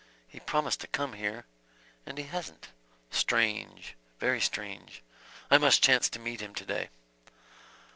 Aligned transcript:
He 0.27 0.39
promised 0.39 0.81
to 0.81 0.87
come 0.87 1.13
here... 1.13 1.45
and 2.07 2.17
he 2.17 2.23
hasn't.... 2.23 2.69
Strange. 3.11 3.95
Very 4.19 4.41
strange.... 4.41 5.03
I 5.51 5.59
must 5.59 5.83
chance 5.83 6.09
to 6.09 6.17
meet 6.19 6.41
him 6.41 6.55
to 6.55 6.65
day." 6.65 6.89